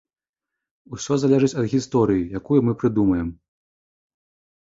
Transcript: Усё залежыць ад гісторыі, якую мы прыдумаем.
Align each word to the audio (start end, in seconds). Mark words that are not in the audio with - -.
Усё 0.95 1.17
залежыць 1.23 1.57
ад 1.63 1.67
гісторыі, 1.73 2.25
якую 2.39 2.59
мы 2.69 2.73
прыдумаем. 2.85 3.27